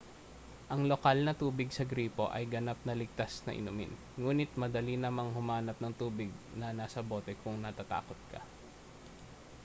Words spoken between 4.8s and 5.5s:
namang